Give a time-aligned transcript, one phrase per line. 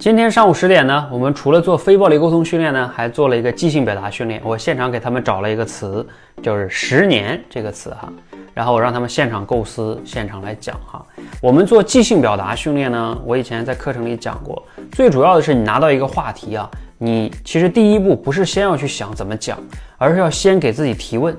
[0.00, 4.40] 今天上午十点呢，我们除了做非暴力沟通训练呢，还做了一个即兴表达训练。
[4.44, 6.06] 我现场给他们找了一个词，
[6.40, 8.08] 就是“十年”这个词哈，
[8.54, 11.04] 然后我让他们现场构思，现场来讲哈。
[11.42, 19.58] 我们做即兴表达训练呢，我以前在课程里讲过，最主要的是你拿到一个话题啊，你其实第一步不是先要去想怎么讲，
[19.96, 21.36] 而是要先给自己提问。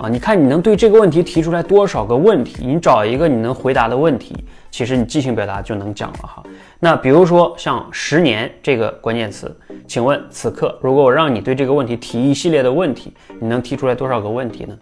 [0.00, 2.66] 啊，你看你能对这个问题提出来多少个问题？
[2.66, 4.34] 你找一个你能回答的问题，
[4.70, 6.42] 其实你即兴表达就能讲了哈。
[6.78, 9.54] 那比如说像十年这个关键词，
[9.86, 14.74] 请问此刻如果我让你对这个问题提一系列的问题，你能提出来多少个问题呢？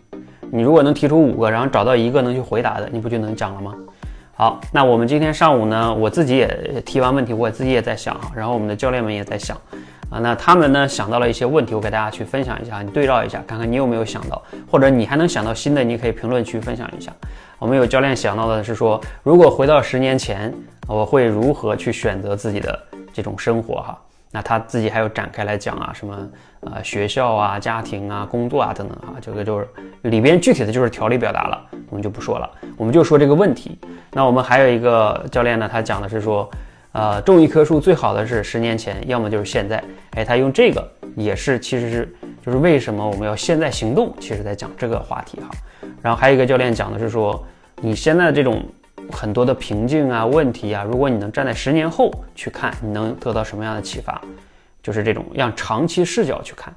[0.52, 3.74] 你如果能提出五个，然后找到一个能去回答的，你不就能讲了吗？
[4.36, 9.58] 好，那我们今天上午呢，我自己也提完问题，我自己也在想哈，然后我们的教练们也在想。
[10.10, 17.12] 啊，那他们呢想到了一些问题，我给大家去分享一下，你对照一下，看看你有没有想到，或者你还能想到新的，你可以评论区分享一下。
[17.58, 20.54] 我们有教练想到的是说，如果回到十年前，
[20.86, 22.78] 我会如何去选择自己的
[23.12, 23.98] 这种生活哈？
[24.30, 26.16] 那他自己还有展开来讲啊，什么
[26.60, 29.68] 呃学校啊、家庭啊、工作啊等等哈，这个就是
[30.02, 33.78] 里边具体的就是条理表达了，我们就不说了，我们就说这个问题。
[34.12, 36.48] 那我们还有一个教练呢，他讲的是说。
[36.98, 39.80] 呃，种一棵树最好的是十年前，要么就是现在。
[40.16, 44.12] 哎，他用这个也是，其实是就是为什么我们要现在行动？
[44.18, 45.48] 其实在讲这个话题哈。
[46.02, 47.40] 然后还有一个教练讲的是说，
[47.80, 48.66] 你现在的这种
[49.12, 54.20] 很多的瓶颈啊、问题啊，如果你能站在十年后去看，你能得到什么样的启发？
[54.82, 56.74] 就是这种让长期视角去看。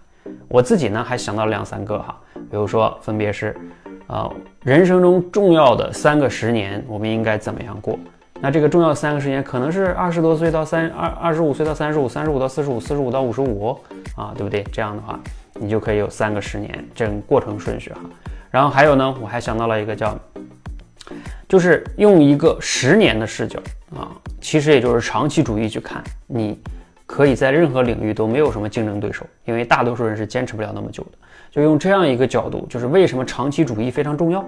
[0.47, 3.57] 我自己呢还想到了两三个哈，比如说分别是，
[4.05, 4.31] 呃，
[4.63, 7.97] 人生中重要的三个十年，我们应该怎么样过？
[8.43, 13.79] 那这个重要三个时间可能是二十多岁到三二二十五岁到三十五，三十五到四十五，四十五到五十五
[14.17, 14.63] 啊，对不对？
[14.71, 15.19] 这样的话，
[15.53, 17.99] 你就可以有三个十年这个过程顺序哈。
[18.49, 20.17] 然后还有呢，我还想到了一个叫，
[21.47, 23.59] 就是用一个十年的视角
[23.95, 24.09] 啊，
[24.41, 26.59] 其实也就是长期主义去看，你
[27.05, 31.11] 可以在任何领域都没有什么竞争对手，因为大多数人是坚持不了那么久的。
[31.51, 34.43] 就用这样一个角度，就是为什么长期主义非常重要。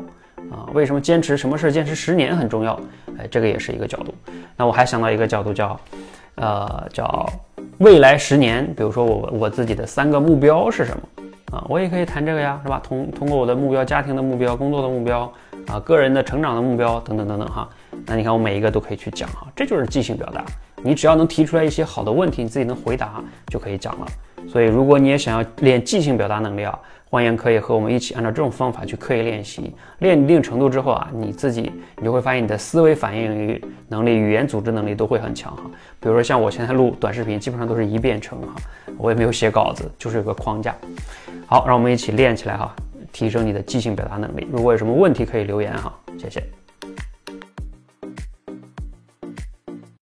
[0.51, 2.79] 啊，为什么坚持什么事坚持十年很重要？
[3.17, 4.13] 哎，这个也是一个角度。
[4.55, 5.79] 那我还想到一个角度叫，
[6.35, 7.27] 呃，叫
[7.79, 8.65] 未来十年。
[8.75, 11.57] 比如说我我自己的三个目标是什么？
[11.57, 12.81] 啊，我也可以谈这个呀，是吧？
[12.83, 15.31] 通通过我的目标、家庭的目标、工作的目标
[15.67, 17.69] 啊、个人的成长的目标等等等等哈。
[18.05, 20.43] 那你看我每一个都可以去讲哈，这就是即兴表达。
[20.81, 24.07] 你只要能提出来一些好的问题，你自己能回答就可以讲了。
[24.47, 26.77] 所以如果你也想要练即兴表达能力啊。
[27.13, 35.61] 欢迎可以和我们一起按照这种方法去刻意练习，练一定程度之后啊，你自己你就会发现你的思维反应能力、语言组织能力都会很强哈。
[35.99, 38.55] 比如说像我现在录短视频，基本上都是一遍成哈，
[38.97, 40.75] 我也没有写稿子，就是有个框架。
[41.45, 42.75] 好，让我们一起练起来哈，
[43.11, 44.47] 提升你的即兴表达能力。
[44.51, 46.62] 如果有什么问题可以留言哈，谢谢。